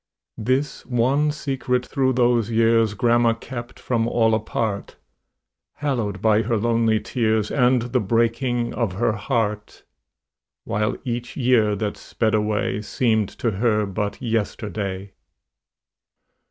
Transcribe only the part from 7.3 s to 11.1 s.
And the breaking of her heart; While